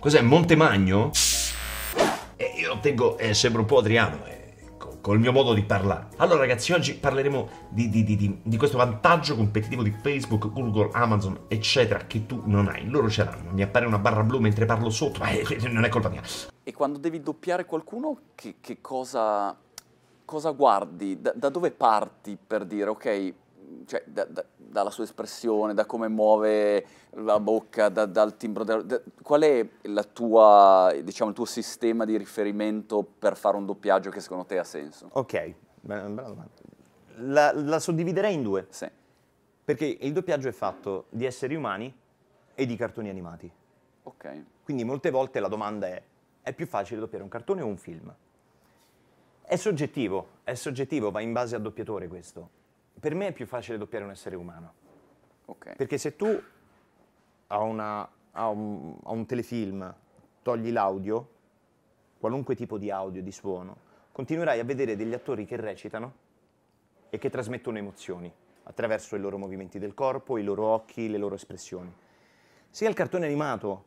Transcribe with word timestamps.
Cos'è 0.00 0.22
Montemagno? 0.22 1.10
E 2.36 2.52
io 2.56 2.78
tengo 2.80 3.18
eh, 3.18 3.34
sempre 3.34 3.60
un 3.60 3.66
po' 3.66 3.78
Adriano, 3.80 4.24
eh, 4.24 4.54
co- 4.78 4.96
col 5.02 5.18
mio 5.20 5.30
modo 5.30 5.52
di 5.52 5.62
parlare. 5.62 6.08
Allora 6.16 6.38
ragazzi, 6.38 6.72
oggi 6.72 6.94
parleremo 6.94 7.48
di, 7.68 7.90
di- 7.90 8.04
di- 8.04 8.40
di- 8.42 8.56
questo 8.56 8.78
vantaggio 8.78 9.36
competitivo 9.36 9.82
di 9.82 9.90
Facebook, 9.90 10.50
Google, 10.50 10.88
Amazon, 10.92 11.40
eccetera, 11.48 12.06
che 12.06 12.24
tu 12.24 12.42
non 12.46 12.68
hai. 12.68 12.88
Loro 12.88 13.10
ce 13.10 13.24
l'hanno. 13.24 13.50
Mi 13.52 13.60
appare 13.62 13.84
una 13.84 13.98
barra 13.98 14.22
blu 14.22 14.38
mentre 14.38 14.64
parlo 14.64 14.88
sotto, 14.88 15.18
ma 15.18 15.28
eh, 15.28 15.44
non 15.68 15.84
è 15.84 15.90
colpa 15.90 16.08
mia. 16.08 16.22
E 16.64 16.72
quando 16.72 16.98
devi 16.98 17.20
doppiare 17.20 17.66
qualcuno, 17.66 18.20
che, 18.34 18.54
che 18.60 18.78
cosa, 18.80 19.54
cosa 20.24 20.50
guardi? 20.52 21.20
Da, 21.20 21.32
da 21.36 21.50
dove 21.50 21.72
parti 21.72 22.38
per 22.44 22.64
dire, 22.64 22.88
ok, 22.88 23.34
cioè, 23.86 24.02
da- 24.06 24.24
da- 24.24 24.44
dalla 24.70 24.90
sua 24.90 25.04
espressione, 25.04 25.74
da 25.74 25.84
come 25.84 26.08
muove 26.08 26.86
la 27.14 27.40
bocca, 27.40 27.88
da- 27.88 28.06
dal 28.06 28.36
timbro, 28.36 28.64
del- 28.64 28.84
da- 28.86 29.00
qual 29.22 29.42
è 29.42 29.68
la 29.82 30.04
tua, 30.04 30.94
diciamo, 31.02 31.30
il 31.30 31.36
tuo 31.36 31.44
sistema 31.44 32.04
di 32.04 32.16
riferimento 32.16 33.02
per 33.02 33.36
fare 33.36 33.56
un 33.56 33.66
doppiaggio 33.66 34.10
che 34.10 34.20
secondo 34.20 34.44
te 34.44 34.58
ha 34.58 34.64
senso? 34.64 35.08
Ok, 35.12 35.54
bella 35.80 36.08
bella 36.08 36.28
domanda. 36.28 36.50
La, 37.22 37.52
la 37.52 37.78
suddividerei 37.80 38.32
in 38.34 38.42
due, 38.42 38.66
Sì, 38.70 38.88
perché 39.64 39.84
il 40.00 40.12
doppiaggio 40.12 40.48
è 40.48 40.52
fatto 40.52 41.06
di 41.10 41.26
esseri 41.26 41.54
umani 41.54 41.92
e 42.54 42.66
di 42.66 42.76
cartoni 42.76 43.08
animati. 43.08 43.50
ok. 44.04 44.42
Quindi 44.64 44.84
molte 44.84 45.10
volte 45.10 45.40
la 45.40 45.48
domanda 45.48 45.88
è, 45.88 46.00
è 46.42 46.52
più 46.54 46.66
facile 46.66 47.00
doppiare 47.00 47.24
un 47.24 47.30
cartone 47.30 47.60
o 47.62 47.66
un 47.66 47.76
film? 47.76 48.14
È 49.42 49.56
soggettivo, 49.56 50.28
è 50.44 50.54
soggettivo, 50.54 51.10
va 51.10 51.20
in 51.20 51.32
base 51.32 51.56
al 51.56 51.62
doppiatore 51.62 52.06
questo. 52.06 52.58
Per 53.00 53.14
me 53.14 53.28
è 53.28 53.32
più 53.32 53.46
facile 53.46 53.78
doppiare 53.78 54.04
un 54.04 54.10
essere 54.10 54.36
umano, 54.36 54.72
ok. 55.46 55.76
perché 55.76 55.96
se 55.96 56.16
tu 56.16 56.26
a, 57.46 57.58
una- 57.58 58.08
a 58.32 58.48
un, 58.48 58.94
a 59.02 59.10
un 59.12 59.24
telefilm 59.26 59.94
togli 60.42 60.70
l'audio, 60.70 61.28
qualunque 62.18 62.54
tipo 62.54 62.76
di 62.76 62.90
audio, 62.90 63.22
di 63.22 63.32
suono, 63.32 63.76
continuerai 64.12 64.60
a 64.60 64.64
vedere 64.64 64.96
degli 64.96 65.14
attori 65.14 65.46
che 65.46 65.56
recitano 65.56 66.12
e 67.08 67.16
che 67.16 67.30
trasmettono 67.30 67.78
emozioni 67.78 68.30
attraverso 68.64 69.16
i 69.16 69.20
loro 69.20 69.38
movimenti 69.38 69.78
del 69.78 69.94
corpo, 69.94 70.36
i 70.36 70.44
loro 70.44 70.66
occhi, 70.66 71.08
le 71.08 71.16
loro 71.18 71.34
espressioni. 71.36 71.90
Sia 72.68 72.88
il 72.88 72.94
cartone 72.94 73.24
animato, 73.24 73.84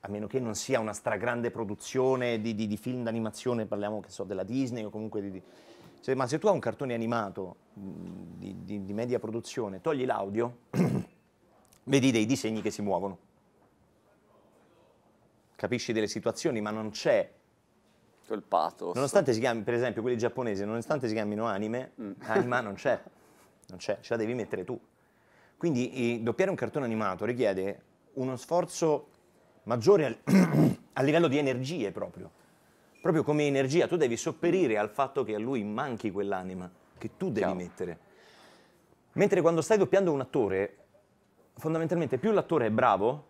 a 0.00 0.08
meno 0.08 0.26
che 0.26 0.40
non 0.40 0.54
sia 0.56 0.80
una 0.80 0.92
stragrande 0.92 1.50
produzione 1.52 2.40
di, 2.40 2.54
di- 2.56 2.66
di 2.66 2.76
film 2.76 3.04
d'animazione, 3.04 3.66
parliamo 3.66 4.00
che 4.00 4.10
so 4.10 4.24
della 4.24 4.42
Disney 4.42 4.82
o 4.82 4.90
comunque 4.90 5.20
di... 5.20 5.30
di- 5.30 5.42
se- 6.00 6.14
ma 6.14 6.26
se 6.26 6.38
tu 6.38 6.46
hai 6.48 6.54
un 6.54 6.60
cartone 6.60 6.94
animato 6.94 7.56
mh, 7.74 7.80
di, 8.38 8.56
di- 8.64 8.84
di 8.84 8.92
media 8.92 9.18
produzione, 9.18 9.80
togli 9.80 10.04
l'audio, 10.04 10.58
vedi 11.84 12.10
dei 12.10 12.26
disegni 12.26 12.60
che 12.62 12.70
si 12.70 12.82
muovono. 12.82 13.18
Capisci 15.56 15.92
delle 15.92 16.06
situazioni, 16.08 16.60
ma 16.60 16.70
non 16.70 16.90
c'è 16.90 17.30
Quel 18.26 18.42
pathos. 18.42 18.94
Nonostante 18.94 19.32
si 19.32 19.40
chiami, 19.40 19.62
per 19.62 19.74
esempio, 19.74 20.00
quelli 20.02 20.16
giapponesi, 20.16 20.64
nonostante 20.64 21.06
si 21.08 21.14
chiamino 21.14 21.46
anime, 21.46 21.92
anima 22.26 22.60
non 22.60 22.74
c'è, 22.74 22.98
non 23.68 23.78
c'è, 23.78 23.98
ce 24.00 24.14
la 24.14 24.16
devi 24.16 24.34
mettere 24.34 24.64
tu. 24.64 24.78
Quindi 25.56 26.14
i- 26.14 26.22
doppiare 26.22 26.50
un 26.50 26.56
cartone 26.56 26.84
animato 26.86 27.24
richiede 27.24 27.82
uno 28.14 28.36
sforzo 28.36 29.08
maggiore 29.64 30.04
al- 30.06 30.18
a 30.94 31.02
livello 31.02 31.28
di 31.28 31.36
energie 31.38 31.90
proprio. 31.90 32.29
Proprio 33.00 33.22
come 33.22 33.46
energia, 33.46 33.86
tu 33.86 33.96
devi 33.96 34.16
sopperire 34.16 34.76
al 34.76 34.90
fatto 34.90 35.24
che 35.24 35.34
a 35.34 35.38
lui 35.38 35.62
manchi 35.64 36.10
quell'anima 36.10 36.70
che 36.98 37.16
tu 37.16 37.26
devi 37.26 37.38
Chiaro. 37.38 37.54
mettere. 37.54 37.98
Mentre 39.12 39.40
quando 39.40 39.62
stai 39.62 39.78
doppiando 39.78 40.12
un 40.12 40.20
attore, 40.20 40.76
fondamentalmente 41.54 42.18
più 42.18 42.30
l'attore 42.32 42.66
è 42.66 42.70
bravo, 42.70 43.24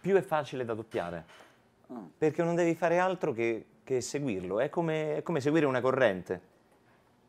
più 0.00 0.16
è 0.16 0.22
facile 0.22 0.64
da 0.64 0.74
doppiare 0.74 1.42
perché 2.16 2.42
non 2.42 2.54
devi 2.54 2.74
fare 2.74 2.98
altro 2.98 3.32
che, 3.32 3.64
che 3.84 4.00
seguirlo, 4.00 4.60
è 4.60 4.68
come, 4.68 5.16
è 5.16 5.22
come 5.22 5.40
seguire 5.40 5.66
una 5.66 5.80
corrente. 5.80 6.52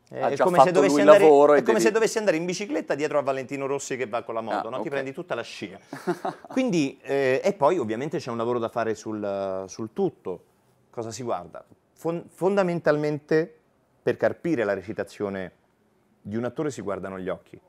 È, 0.08 0.20
è 0.20 0.38
come, 0.38 0.60
se 0.62 0.72
dovessi, 0.72 1.00
andare, 1.00 1.26
è 1.26 1.28
come 1.28 1.62
devi- 1.64 1.80
se 1.82 1.92
dovessi 1.92 2.18
andare 2.20 2.38
in 2.38 2.46
bicicletta 2.46 2.94
dietro 2.94 3.18
a 3.18 3.22
Valentino 3.24 3.66
Rossi 3.66 3.98
che 3.98 4.06
va 4.06 4.22
con 4.22 4.36
la 4.36 4.42
moto, 4.42 4.68
Ah, 4.68 4.70
no? 4.70 4.76
ti 4.78 4.88
ok. 4.88 4.90
prendi 4.90 5.12
tutta 5.14 5.34
la 5.36 5.42
scia. 5.42 5.80
Quindi, 6.48 7.00
eh, 7.02 7.42
e 7.44 7.54
poi 7.54 7.80
ovviamente 7.80 8.20
c'è 8.20 8.30
un 8.30 8.38
lavoro 8.38 8.60
da 8.60 8.70
fare 8.70 8.94
sul, 8.94 9.66
sul 9.68 9.90
tutto. 9.94 10.44
Cosa 10.96 11.12
si 11.12 11.24
guarda? 11.24 11.62
Fon- 11.92 12.24
fondamentalmente 12.30 13.54
per 14.02 14.16
carpire 14.16 14.64
la 14.64 14.74
recitazione 14.74 15.52
di 16.22 16.38
un 16.38 16.46
attore 16.46 16.72
si 16.72 16.80
guardano 16.82 17.20
gli 17.20 17.28
occhi, 17.28 17.60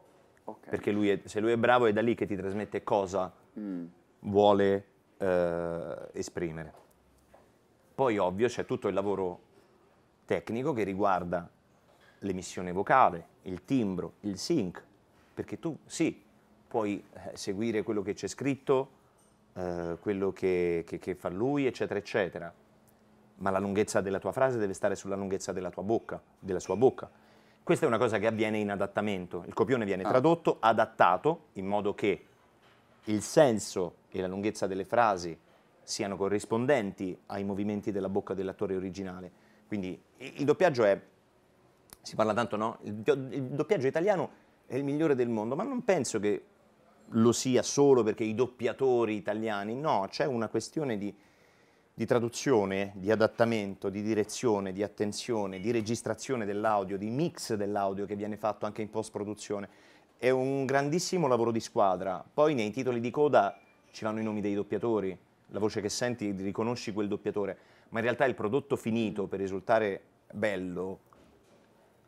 Ok. 0.44 0.68
perché 0.68 0.92
lui 0.92 1.08
è- 1.10 1.20
se 1.24 1.40
lui 1.40 1.50
è 1.50 1.56
bravo 1.56 1.86
è 1.86 1.92
da 1.92 2.02
lì 2.02 2.14
che 2.14 2.24
ti 2.24 2.36
trasmette 2.36 2.84
cosa 2.84 3.32
Mm. 3.58 3.86
vuole 4.20 4.84
eh, 5.18 6.08
esprimere. 6.12 6.72
Poi 7.96 8.16
ovvio 8.18 8.46
c'è 8.46 8.64
tutto 8.64 8.86
il 8.86 8.94
lavoro 8.94 9.40
tecnico 10.24 10.72
che 10.72 10.84
riguarda 10.84 11.50
l'emissione 12.20 12.70
vocale, 12.70 13.26
il 13.42 13.64
timbro, 13.64 14.12
il 14.20 14.38
sync, 14.38 14.84
perché 15.34 15.58
tu 15.58 15.76
sì, 15.84 16.22
puoi 16.68 17.02
eh, 17.12 17.36
seguire 17.36 17.82
quello 17.82 18.02
che 18.02 18.12
c'è 18.12 18.28
scritto, 18.28 18.90
eh, 19.54 19.96
quello 20.00 20.30
che, 20.32 20.84
che- 20.86 20.98
che 20.98 21.14
fa 21.16 21.28
lui, 21.28 21.66
eccetera, 21.66 21.98
eccetera, 21.98 22.52
ma 23.36 23.50
la 23.50 23.58
lunghezza 23.58 24.00
della 24.00 24.18
tua 24.18 24.32
frase 24.32 24.58
deve 24.58 24.72
stare 24.72 24.94
sulla 24.94 25.16
lunghezza 25.16 25.52
della 25.52 25.70
tua 25.70 25.82
bocca, 25.82 26.20
della 26.38 26.60
sua 26.60 26.76
bocca. 26.76 27.10
Questa 27.62 27.84
è 27.84 27.88
una 27.88 27.98
cosa 27.98 28.18
che 28.18 28.26
avviene 28.26 28.58
in 28.58 28.70
adattamento. 28.70 29.42
Il 29.46 29.52
copione 29.54 29.84
viene 29.84 30.04
Ah. 30.04 30.08
tradotto, 30.08 30.56
adattato, 30.60 31.46
in 31.54 31.66
modo 31.66 31.94
che 31.94 32.26
il 33.04 33.22
senso 33.22 33.96
e 34.08 34.20
la 34.20 34.26
lunghezza 34.28 34.66
delle 34.66 34.84
frasi 34.84 35.36
siano 35.82 36.16
corrispondenti 36.16 37.16
ai 37.26 37.44
movimenti 37.44 37.92
della 37.92 38.08
bocca 38.08 38.34
dell'attore 38.34 38.74
originale. 38.76 39.30
Quindi 39.66 40.00
il 40.18 40.44
doppiaggio 40.44 40.84
è, 40.84 41.00
si 42.02 42.14
parla 42.14 42.34
tanto, 42.34 42.56
no? 42.56 42.78
Il, 42.82 43.02
il 43.30 43.42
doppiaggio 43.42 43.86
italiano 43.86 44.30
è 44.66 44.76
il 44.76 44.84
migliore 44.84 45.14
del 45.14 45.28
mondo, 45.28 45.54
ma 45.56 45.62
non 45.64 45.84
penso 45.84 46.18
che 46.18 46.44
lo 47.10 47.32
sia 47.32 47.62
solo 47.62 48.02
perché 48.02 48.24
i 48.24 48.34
doppiatori 48.34 49.14
italiani, 49.14 49.74
no, 49.76 50.06
c'è 50.08 50.24
una 50.24 50.48
questione 50.48 50.98
di, 50.98 51.14
di 51.98 52.04
traduzione, 52.04 52.92
di 52.96 53.10
adattamento, 53.10 53.88
di 53.88 54.02
direzione, 54.02 54.72
di 54.72 54.82
attenzione, 54.82 55.60
di 55.60 55.70
registrazione 55.70 56.44
dell'audio, 56.44 56.98
di 56.98 57.08
mix 57.08 57.54
dell'audio 57.54 58.04
che 58.04 58.16
viene 58.16 58.36
fatto 58.36 58.66
anche 58.66 58.82
in 58.82 58.90
post-produzione. 58.90 59.66
È 60.18 60.28
un 60.28 60.66
grandissimo 60.66 61.26
lavoro 61.26 61.50
di 61.50 61.58
squadra. 61.58 62.22
Poi 62.22 62.52
nei 62.52 62.70
titoli 62.70 63.00
di 63.00 63.10
coda 63.10 63.58
ci 63.92 64.04
vanno 64.04 64.20
i 64.20 64.22
nomi 64.22 64.42
dei 64.42 64.52
doppiatori, 64.52 65.18
la 65.46 65.58
voce 65.58 65.80
che 65.80 65.88
senti 65.88 66.30
riconosci 66.32 66.92
quel 66.92 67.08
doppiatore, 67.08 67.56
ma 67.88 68.00
in 68.00 68.04
realtà 68.04 68.26
il 68.26 68.34
prodotto 68.34 68.76
finito 68.76 69.26
per 69.26 69.40
risultare 69.40 70.02
bello 70.30 70.98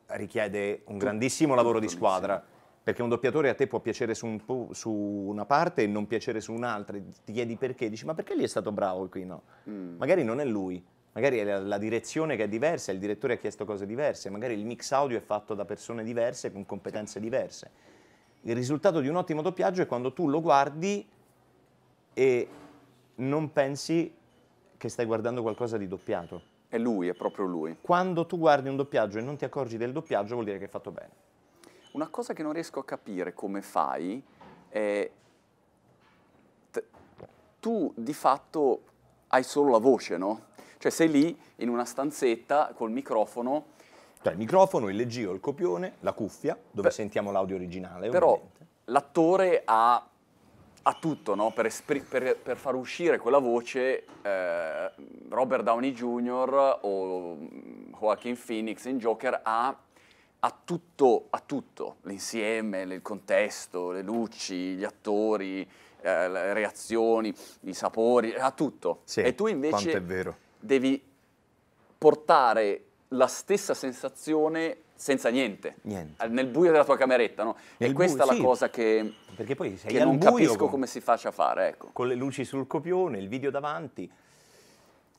richiede 0.08 0.82
un 0.88 0.98
grandissimo 0.98 1.54
lavoro 1.54 1.78
di 1.78 1.88
squadra. 1.88 2.44
Perché 2.88 3.02
un 3.02 3.10
doppiatore 3.10 3.50
a 3.50 3.54
te 3.54 3.66
può 3.66 3.80
piacere 3.80 4.14
su, 4.14 4.24
un 4.24 4.68
su 4.72 4.90
una 4.90 5.44
parte 5.44 5.82
e 5.82 5.86
non 5.86 6.06
piacere 6.06 6.40
su 6.40 6.54
un'altra. 6.54 6.96
Ti 6.96 7.32
chiedi 7.34 7.54
perché, 7.56 7.90
dici 7.90 8.06
ma 8.06 8.14
perché 8.14 8.34
lì 8.34 8.44
è 8.44 8.46
stato 8.46 8.72
bravo 8.72 9.04
e 9.04 9.08
qui 9.10 9.26
no? 9.26 9.42
Mm. 9.68 9.98
Magari 9.98 10.24
non 10.24 10.40
è 10.40 10.46
lui, 10.46 10.82
magari 11.12 11.36
è 11.36 11.44
la, 11.44 11.58
la 11.58 11.76
direzione 11.76 12.34
che 12.34 12.44
è 12.44 12.48
diversa, 12.48 12.90
il 12.90 12.98
direttore 12.98 13.34
ha 13.34 13.36
chiesto 13.36 13.66
cose 13.66 13.84
diverse, 13.84 14.30
magari 14.30 14.54
il 14.54 14.64
mix 14.64 14.90
audio 14.92 15.18
è 15.18 15.20
fatto 15.20 15.52
da 15.52 15.66
persone 15.66 16.02
diverse 16.02 16.50
con 16.50 16.64
competenze 16.64 17.20
diverse. 17.20 17.70
Il 18.40 18.54
risultato 18.54 19.00
di 19.00 19.08
un 19.08 19.16
ottimo 19.16 19.42
doppiaggio 19.42 19.82
è 19.82 19.86
quando 19.86 20.14
tu 20.14 20.26
lo 20.26 20.40
guardi 20.40 21.06
e 22.14 22.48
non 23.16 23.52
pensi 23.52 24.14
che 24.78 24.88
stai 24.88 25.04
guardando 25.04 25.42
qualcosa 25.42 25.76
di 25.76 25.86
doppiato. 25.88 26.40
È 26.68 26.78
lui, 26.78 27.08
è 27.08 27.12
proprio 27.12 27.44
lui. 27.44 27.76
Quando 27.82 28.24
tu 28.24 28.38
guardi 28.38 28.70
un 28.70 28.76
doppiaggio 28.76 29.18
e 29.18 29.20
non 29.20 29.36
ti 29.36 29.44
accorgi 29.44 29.76
del 29.76 29.92
doppiaggio 29.92 30.32
vuol 30.32 30.46
dire 30.46 30.56
che 30.56 30.64
è 30.64 30.68
fatto 30.68 30.90
bene. 30.90 31.26
Una 31.92 32.08
cosa 32.08 32.32
che 32.32 32.42
non 32.42 32.52
riesco 32.52 32.80
a 32.80 32.84
capire 32.84 33.32
come 33.34 33.62
fai 33.62 34.22
è... 34.68 35.10
tu 37.60 37.92
di 37.96 38.12
fatto 38.14 38.82
hai 39.28 39.42
solo 39.42 39.70
la 39.70 39.78
voce, 39.78 40.16
no? 40.16 40.46
Cioè 40.78 40.90
sei 40.90 41.10
lì 41.10 41.38
in 41.56 41.68
una 41.68 41.84
stanzetta 41.84 42.72
col 42.74 42.90
microfono, 42.92 43.64
Cioè 44.22 44.32
il 44.32 44.38
microfono, 44.38 44.88
il 44.88 44.96
leggio, 44.96 45.32
il 45.32 45.40
copione, 45.40 45.94
la 46.00 46.12
cuffia, 46.12 46.56
dove 46.70 46.88
Beh, 46.88 46.94
sentiamo 46.94 47.30
l'audio 47.32 47.56
originale. 47.56 48.08
però 48.10 48.30
ovviamente. 48.32 48.66
l'attore 48.84 49.62
ha, 49.64 50.06
ha 50.82 50.92
tutto, 51.00 51.34
no? 51.34 51.50
Per, 51.50 51.66
espri- 51.66 52.00
per- 52.00 52.36
per 52.36 52.56
far 52.56 52.74
uscire 52.76 53.18
quella 53.18 53.38
voce 53.38 54.04
eh, 54.22 54.90
Robert 55.28 55.62
Downey 55.64 55.92
Jr. 55.92 56.78
o 56.82 57.34
mm, 57.34 57.92
Joaquin 57.98 58.38
Phoenix 58.40 58.84
in 58.84 58.98
Joker 58.98 59.40
ha, 59.42 59.76
ha 60.40 60.56
tutto, 60.64 61.26
ha 61.30 61.42
tutto, 61.44 61.96
l'insieme, 62.02 62.82
il 62.82 63.02
contesto, 63.02 63.90
le 63.90 64.02
luci, 64.02 64.74
gli 64.74 64.84
attori, 64.84 65.68
eh, 66.00 66.28
le 66.28 66.52
reazioni, 66.52 67.34
i 67.62 67.74
sapori, 67.74 68.34
ha 68.34 68.50
tutto. 68.52 69.00
Sì, 69.04 69.20
e 69.20 69.34
tu 69.34 69.46
invece 69.46 70.02
devi 70.60 71.02
portare 71.98 72.84
la 73.08 73.26
stessa 73.26 73.74
sensazione 73.74 74.82
senza 74.94 75.28
niente, 75.28 75.76
Niente. 75.82 76.26
Nel 76.26 76.48
buio 76.48 76.72
della 76.72 76.84
tua 76.84 76.96
cameretta, 76.96 77.44
no? 77.44 77.56
E 77.76 77.86
Nel 77.86 77.92
questa 77.92 78.24
buio, 78.24 78.30
è 78.30 78.34
la 78.34 78.40
sì. 78.40 78.44
cosa 78.44 78.68
che, 78.68 79.14
Perché 79.36 79.54
poi 79.54 79.76
sei 79.76 79.92
che 79.92 80.02
non 80.02 80.18
buio 80.18 80.32
capisco 80.32 80.56
con- 80.56 80.70
come 80.70 80.86
si 80.88 81.00
faccia 81.00 81.28
a 81.28 81.32
fare, 81.32 81.68
ecco. 81.68 81.90
con 81.92 82.08
le 82.08 82.16
luci 82.16 82.44
sul 82.44 82.66
copione, 82.66 83.18
il 83.18 83.28
video 83.28 83.50
davanti. 83.50 84.10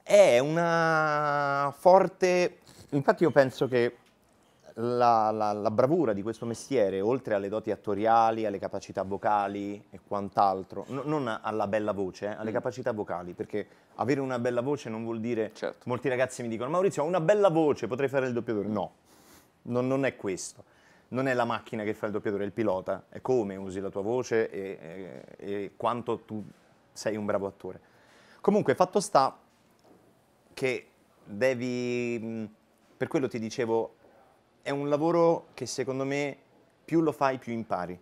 È 0.04 0.40
una 0.40 1.74
forte... 1.78 2.58
Infatti 2.90 3.24
io 3.24 3.32
penso 3.32 3.70
che 3.70 3.96
la, 4.82 5.30
la- 5.32 5.52
la 5.52 5.72
bravura 5.72 6.14
di 6.14 6.22
questo 6.22 6.46
mestiere, 6.46 7.02
oltre 7.02 7.34
alle 7.34 7.50
doti 7.50 7.70
attoriali, 7.72 8.46
alle 8.46 8.60
capacità 8.60 9.04
vocali 9.04 9.84
e 9.90 10.00
quant'altro, 10.08 10.86
no- 10.88 11.02
non 11.06 11.40
alla 11.42 11.68
bella 11.68 11.92
voce, 11.92 12.28
eh, 12.28 12.36
alle 12.38 12.52
Mm. 12.52 12.54
capacità 12.54 12.92
vocali, 12.94 13.34
perché 13.34 13.68
avere 13.96 14.22
una 14.22 14.40
bella 14.40 14.62
voce 14.62 14.90
non 14.90 15.04
vuol 15.04 15.20
dire... 15.20 15.52
Certo. 15.54 15.84
Molti 15.86 16.08
ragazzi 16.08 16.42
mi 16.42 16.48
dicono, 16.48 16.70
Maurizio, 16.70 17.04
ho 17.04 17.06
una 17.08 17.20
bella 17.20 17.50
voce, 17.50 17.88
potrei 17.88 18.08
fare 18.08 18.28
il 18.28 18.34
doppiatore. 18.34 18.68
No, 18.68 18.92
non, 19.64 19.88
non 19.88 20.06
è 20.06 20.16
questo. 20.16 20.64
Non 21.10 21.28
è 21.28 21.34
la 21.34 21.46
macchina 21.46 21.84
che 21.84 21.94
fa 21.94 22.06
il 22.06 22.12
doppiatore, 22.14 22.44
è 22.44 22.46
il 22.46 22.54
pilota, 22.54 23.06
è 23.10 23.20
come 23.20 23.56
usi 23.58 23.80
la 23.82 23.90
tua 23.90 24.02
voce 24.02 24.50
e, 24.50 24.78
e- 25.38 25.54
e 25.64 25.72
quanto 25.76 26.20
tu 26.20 26.42
sei 26.94 27.18
un 27.18 27.26
bravo 27.26 27.48
attore. 27.48 27.80
Comunque, 28.42 28.76
fatto 28.76 29.00
sta 29.02 29.38
che 30.54 30.88
devi, 31.26 32.50
per 32.96 33.08
quello 33.08 33.28
ti 33.28 33.40
dicevo, 33.40 33.96
è 34.62 34.70
un 34.70 34.90
lavoro 34.90 35.48
che 35.54 35.66
secondo 35.66 36.04
me 36.04 36.38
più 36.86 37.02
lo 37.02 37.12
fai 37.12 37.38
più 37.38 37.54
impari. 37.54 38.00